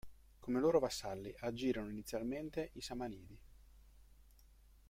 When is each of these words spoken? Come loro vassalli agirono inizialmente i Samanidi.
Come 0.39 0.59
loro 0.59 0.79
vassalli 0.79 1.31
agirono 1.41 1.91
inizialmente 1.91 2.71
i 2.73 2.81
Samanidi. 2.81 3.37